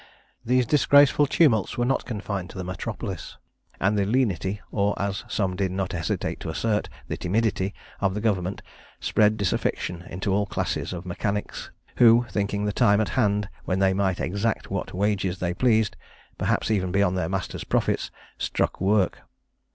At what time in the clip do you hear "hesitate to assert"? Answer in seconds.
5.93-6.89